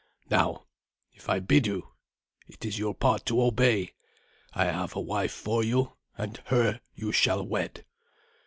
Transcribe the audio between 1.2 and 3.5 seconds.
I bid you, it is your part to